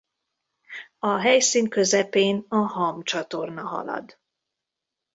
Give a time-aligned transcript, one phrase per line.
[0.99, 4.19] A helyszín közepén a Ham csatorna halad.